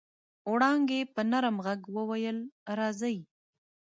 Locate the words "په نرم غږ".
1.13-1.81